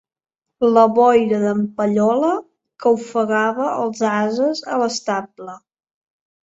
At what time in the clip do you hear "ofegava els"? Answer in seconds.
2.97-4.05